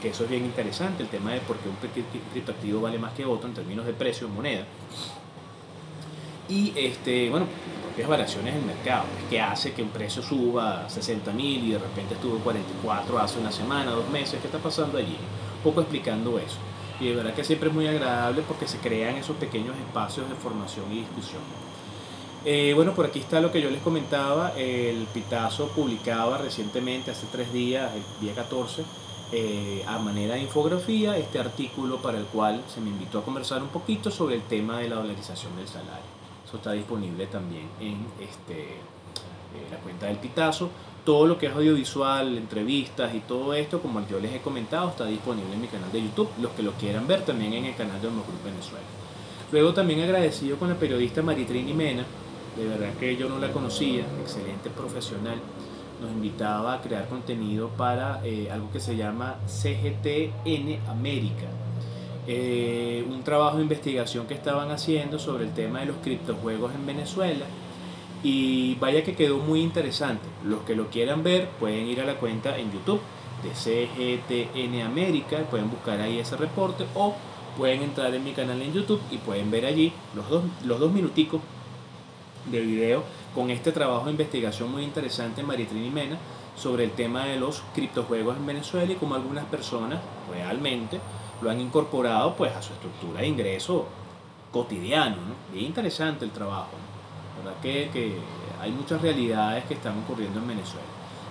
[0.00, 1.76] Que eso es bien interesante, el tema de por qué un
[2.32, 4.64] criptoactivo vale más que otro en términos de precio en moneda.
[6.48, 7.46] Y este, bueno,
[7.98, 11.72] propias variaciones en el mercado, que hace que un precio suba a 60 mil y
[11.72, 15.16] de repente estuvo 44 hace una semana, dos meses, ¿qué está pasando allí?
[15.56, 16.58] Un poco explicando eso.
[17.00, 20.36] Y de verdad que siempre es muy agradable porque se crean esos pequeños espacios de
[20.36, 21.42] formación y discusión.
[22.44, 24.52] Eh, bueno, por aquí está lo que yo les comentaba.
[24.56, 28.84] El Pitazo publicaba recientemente, hace tres días, el día 14,
[29.32, 33.60] eh, a manera de infografía, este artículo para el cual se me invitó a conversar
[33.60, 36.17] un poquito sobre el tema de la dolarización del salario.
[36.48, 40.70] Eso está disponible también en este, eh, la cuenta del Pitazo.
[41.04, 45.04] todo lo que es audiovisual, entrevistas y todo esto, como yo les he comentado, está
[45.04, 46.30] disponible en mi canal de YouTube.
[46.40, 48.84] Los que lo quieran ver también en el canal de Olmo Group Venezuela.
[49.52, 52.04] Luego también agradecido con la periodista Maritrini Mena,
[52.56, 55.38] de verdad que yo no la conocía, excelente profesional,
[56.00, 61.46] nos invitaba a crear contenido para eh, algo que se llama CGTN América.
[62.30, 66.84] Eh, un trabajo de investigación que estaban haciendo sobre el tema de los criptojuegos en
[66.84, 67.46] Venezuela
[68.22, 70.28] y vaya que quedó muy interesante.
[70.44, 73.00] Los que lo quieran ver pueden ir a la cuenta en YouTube
[73.42, 77.14] de CGTN América, pueden buscar ahí ese reporte o
[77.56, 80.92] pueden entrar en mi canal en YouTube y pueden ver allí los dos, los dos
[80.92, 81.40] minuticos
[82.50, 86.18] de video con este trabajo de investigación muy interesante Maritrini Mena
[86.56, 91.00] sobre el tema de los criptojuegos en Venezuela y cómo algunas personas realmente
[91.40, 93.86] lo han incorporado pues a su estructura de ingreso
[94.52, 95.16] cotidiano.
[95.16, 95.52] ¿no?
[95.52, 96.70] Bien interesante el trabajo.
[97.38, 97.60] ¿verdad?
[97.60, 98.16] Que, que
[98.60, 100.86] hay muchas realidades que están ocurriendo en Venezuela.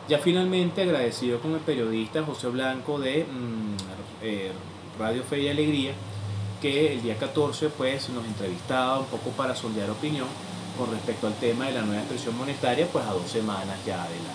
[0.07, 3.75] Ya finalmente agradecido con el periodista José Blanco de mm,
[4.21, 4.51] eh,
[4.97, 5.91] Radio Fe y Alegría,
[6.61, 10.27] que el día 14 pues nos entrevistaba un poco para sondear opinión
[10.77, 14.15] con respecto al tema de la nueva expresión monetaria, pues a dos semanas ya de,
[14.15, 14.33] la,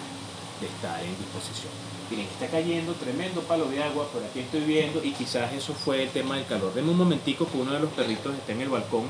[0.61, 1.92] de estar en disposición.
[2.13, 6.03] Miren, está cayendo tremendo palo de agua, por aquí estoy viendo, y quizás eso fue
[6.03, 6.75] el tema del calor.
[6.75, 9.05] Denme un momentico que uno de los perritos está en el balcón.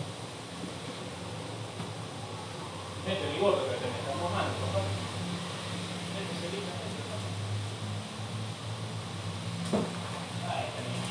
[3.04, 4.86] Vete, mi gordo, que te me está mojando, papá.
[6.14, 7.26] Vete, Celita, vete, papá.
[10.54, 11.02] Ay, está bien.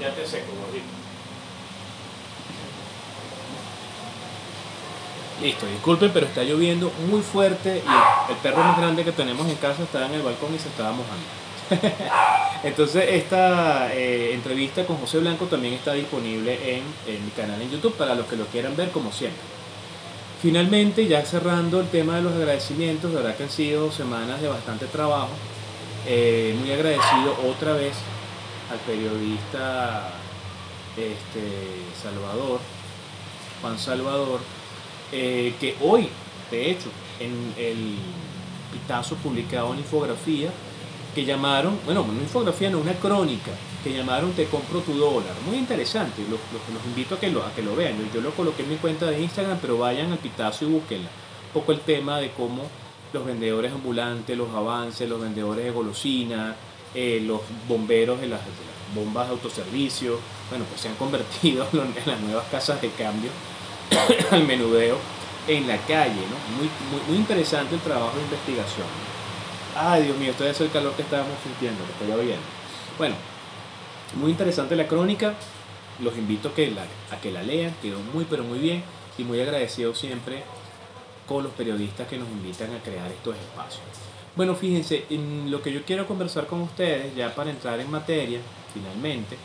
[0.00, 1.02] Ya te seco, gordito.
[5.40, 9.56] Listo, disculpen, pero está lloviendo muy fuerte y el, perro más grande que tenemos en
[9.56, 11.24] casa estaba en el balcón y se estaba mojando.
[12.62, 17.70] Entonces esta eh, entrevista con José Blanco también está disponible en, en, mi canal en
[17.70, 19.40] YouTube para los que lo quieran ver como siempre.
[20.40, 24.48] Finalmente, ya cerrando el tema de los agradecimientos, de verdad que han sido semanas de
[24.48, 25.30] bastante trabajo.
[26.06, 27.94] Eh, muy agradecido otra vez
[28.70, 30.10] al periodista
[30.96, 32.58] este, Salvador,
[33.60, 34.40] Juan Salvador,
[35.12, 36.08] eh, que hoy,
[36.50, 36.88] de hecho,
[37.20, 37.96] en el
[38.72, 40.50] Pitazo publicado una infografía
[41.14, 43.50] que llamaron, bueno, una infografía no, una crónica,
[43.84, 45.34] que llamaron Te compro tu dólar.
[45.46, 47.98] Muy interesante, los, los, invito a que, lo, a que lo vean.
[47.98, 51.08] Yo, yo, lo coloqué en mi cuenta de Instagram, pero vayan al Pitazo y búsquenla.
[51.08, 52.62] Un poco el tema de cómo
[53.12, 56.56] los vendedores ambulantes, los avances, los vendedores de golosina,
[56.94, 58.40] eh, los bomberos de las,
[58.94, 60.18] bombas de autoservicio,
[60.50, 63.30] bueno, pues se han convertido en las nuevas casas de cambio
[64.30, 64.98] al menudeo
[65.48, 66.56] en la calle, ¿no?
[66.56, 66.70] Muy,
[67.08, 68.86] muy, interesante el trabajo de investigación.
[69.76, 72.44] Ay, Dios mío, esto es el calor que estábamos sintiendo, que estoy oyendo.
[72.98, 73.14] Bueno,
[74.20, 75.34] muy interesante la crónica,
[76.00, 78.82] los invito a que la, a que la lean, quedó muy pero muy bien
[79.18, 80.42] y muy agradecido siempre
[81.26, 83.82] con los periodistas que nos invitan a crear estos espacios.
[84.34, 88.40] Bueno, fíjense, en lo que yo quiero conversar con ustedes, ya para entrar en materia,
[88.72, 89.36] finalmente,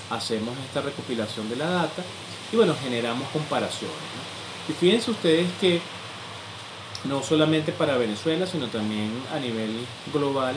[0.10, 2.04] hacemos esta recopilación de la data
[2.52, 3.96] y bueno, generamos comparaciones.
[4.68, 5.80] Y fíjense ustedes que
[7.06, 10.56] no solamente para Venezuela, sino también a nivel global,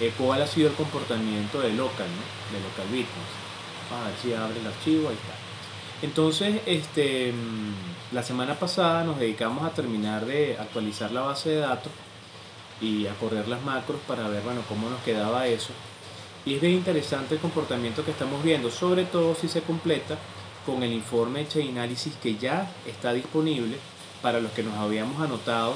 [0.00, 2.22] eh, cuál ha sido el comportamiento de local, ¿no?
[2.56, 3.28] de local bitcoins.
[3.90, 5.47] Vamos a ver si abre el archivo, ahí está.
[6.00, 7.32] Entonces, este,
[8.12, 11.92] la semana pasada nos dedicamos a terminar de actualizar la base de datos
[12.80, 15.70] y a correr las macros para ver, bueno, cómo nos quedaba eso.
[16.46, 20.16] Y es bien interesante el comportamiento que estamos viendo, sobre todo si se completa
[20.64, 23.76] con el informe Chainalysis que ya está disponible
[24.22, 25.74] para los que nos habíamos anotado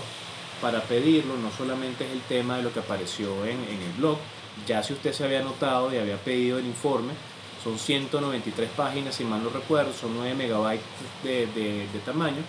[0.60, 1.36] para pedirlo.
[1.36, 4.18] No solamente es el tema de lo que apareció en, en el blog,
[4.66, 7.12] ya si usted se había anotado y había pedido el informe,
[7.62, 10.84] son 193 páginas, si mal no recuerdo, son 9 megabytes
[11.22, 12.42] de, de, de, tamaño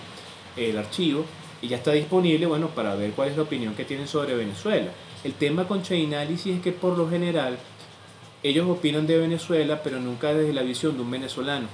[0.57, 1.25] el archivo
[1.61, 4.91] y ya está disponible, bueno, para ver cuál es la opinión que tienen sobre Venezuela.
[5.23, 7.57] El tema con Chainalysis es que por lo general
[8.43, 11.67] ellos opinan de Venezuela, pero nunca desde la visión de un venezolano.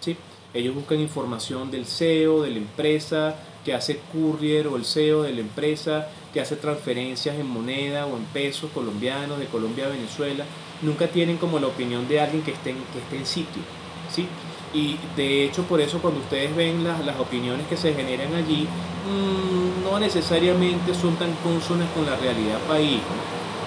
[0.00, 0.16] ¿sí?
[0.52, 5.32] Ellos buscan información del CEO, de la empresa que hace courier o el CEO de
[5.32, 10.44] la empresa que hace transferencias en moneda o en pesos colombianos de Colombia a Venezuela
[10.82, 13.62] nunca tienen como la opinión de alguien que esté en, que esté en sitio.
[14.10, 14.26] ¿sí?
[14.72, 18.66] Y de hecho por eso cuando ustedes ven las, las opiniones que se generan allí,
[19.06, 23.00] mmm, no necesariamente son tan consonas con la realidad país.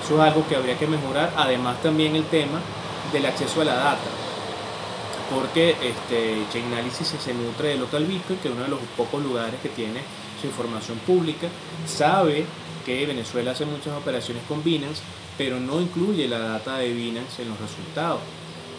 [0.04, 1.34] Eso es algo que habría que mejorar.
[1.38, 2.60] Además también el tema
[3.12, 4.10] del acceso a la data.
[5.34, 9.60] Porque este, Chainalysis se nutre de Local Bitcoin, que es uno de los pocos lugares
[9.62, 10.00] que tiene
[10.40, 11.48] su información pública,
[11.86, 12.46] sabe
[12.86, 15.02] que Venezuela hace muchas operaciones con Binance
[15.38, 18.20] pero no incluye la data de Binance en los resultados.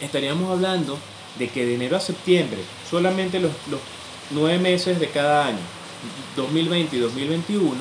[0.00, 0.98] estaríamos hablando
[1.38, 2.58] de que de enero a septiembre,
[2.88, 3.80] solamente los, los
[4.30, 5.58] nueve meses de cada año,
[6.36, 7.74] 2020 y 2021,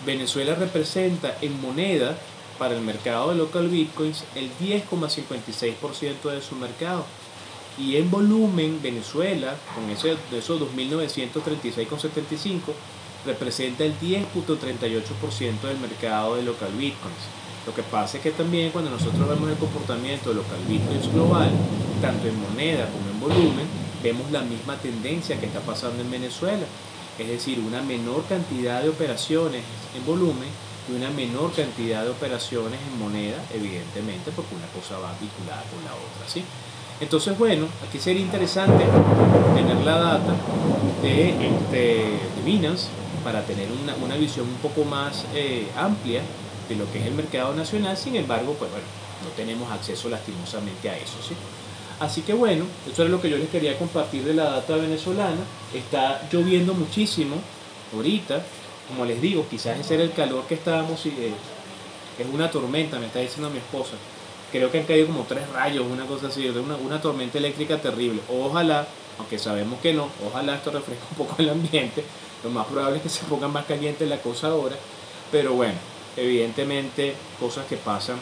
[0.06, 2.18] Venezuela representa en moneda
[2.58, 7.06] para el mercado de local bitcoins el 10,56% de su mercado.
[7.78, 12.74] Y en volumen, Venezuela, con ese, de esos 2.936,75,
[13.26, 17.43] representa el 10.38% del mercado de local bitcoins.
[17.66, 21.50] Lo que pasa es que también cuando nosotros vemos el comportamiento de local Bitcoins global,
[22.02, 23.68] tanto en moneda como en volumen,
[24.04, 26.66] vemos la misma tendencia que está pasando en Venezuela.
[27.18, 29.64] Es decir, una menor cantidad de operaciones
[29.96, 30.50] en volumen
[30.90, 35.86] y una menor cantidad de operaciones en moneda, evidentemente, porque una cosa va vinculada con
[35.86, 36.28] la otra.
[36.28, 36.44] ¿sí?
[37.00, 38.84] Entonces, bueno, aquí sería interesante
[39.56, 40.36] tener la data
[41.02, 42.88] de, este, Binance
[43.24, 46.22] para tener una, una visión un poco más eh, amplia
[46.70, 48.86] de lo que es el mercado nacional, sin embargo, pues bueno,
[49.24, 51.36] no tenemos acceso lastimosamente a eso, ¿sí?
[52.00, 55.42] Así que bueno, eso es lo que yo les quería compartir de la data venezolana.
[55.74, 57.38] Está lloviendo muchísimo
[57.94, 58.44] ahorita,
[58.90, 61.32] como les digo, quizás ese era el calor que estábamos eh,
[62.20, 63.94] es una tormenta, me está diciendo mi esposa.
[64.52, 68.22] Creo que han caído como tres rayos, una cosa así, una, una tormenta eléctrica terrible.
[68.30, 68.88] Ojalá,
[69.18, 72.04] aunque sabemos que no, ojalá esto refresque un poco el ambiente.
[72.44, 74.76] Lo más probable es que se ponga más caliente la cosa ahora.
[75.32, 75.76] Pero bueno,
[76.18, 78.18] evidentemente cosas que pasan.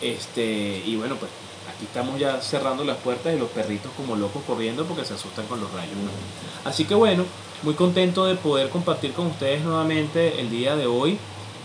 [0.00, 1.30] Este, y bueno, pues
[1.74, 5.46] aquí estamos ya cerrando las puertas y los perritos como locos corriendo porque se asustan
[5.46, 5.94] con los rayos.
[6.64, 7.24] Así que bueno,
[7.62, 11.18] muy contento de poder compartir con ustedes nuevamente el día de hoy.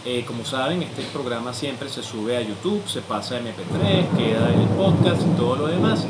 [0.05, 4.51] Eh, como saben, este programa siempre se sube a YouTube, se pasa a MP3, queda
[4.53, 6.05] en el podcast y todo lo demás.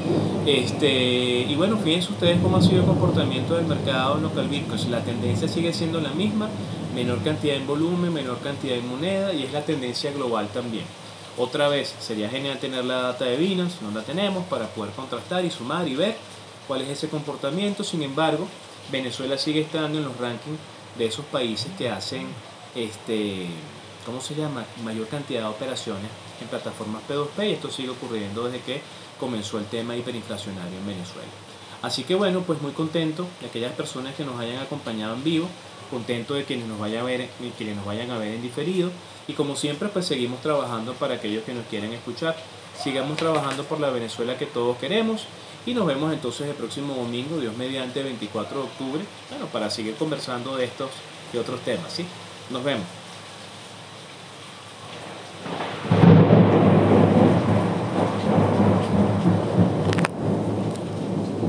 [0.48, 4.90] Este, y bueno, fíjense ustedes cómo ha sido el comportamiento del mercado local Bitcoin.
[4.90, 6.50] La tendencia sigue siendo la misma,
[6.94, 10.86] menor cantidad en volumen, menor cantidad en moneda y es la tendencia global también.
[11.38, 15.44] Otra vez, sería genial tener la data de Binance, no la tenemos, para poder contrastar
[15.44, 16.16] y sumar y ver
[16.68, 17.84] cuál es ese comportamiento.
[17.84, 18.48] Sin embargo,
[18.92, 20.60] Venezuela sigue estando en los rankings
[20.98, 22.28] de esos países que hacen
[22.76, 23.48] este
[24.06, 24.66] ¿cómo se llama?
[24.84, 26.10] mayor cantidad de operaciones
[26.42, 28.82] en plataformas P2P y esto sigue ocurriendo desde que
[29.20, 31.30] comenzó el tema hiperinflacionario en Venezuela.
[31.82, 35.50] Así que bueno, pues muy contento de aquellas personas que nos hayan acompañado en vivo,
[35.94, 38.90] contento de quienes nos, vaya a ver, quienes nos vayan a ver en diferido.
[39.28, 42.36] Y como siempre, pues seguimos trabajando para aquellos que nos quieren escuchar.
[42.82, 45.28] Sigamos trabajando por la Venezuela que todos queremos.
[45.66, 49.96] Y nos vemos entonces el próximo domingo, Dios mediante, 24 de octubre, bueno, para seguir
[49.96, 50.90] conversando de estos
[51.32, 51.94] y otros temas.
[51.94, 52.06] ¿sí?
[52.50, 52.86] Nos vemos.